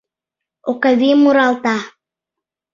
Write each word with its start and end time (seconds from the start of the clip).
Окавий 0.71 1.15
муралта: 1.21 1.75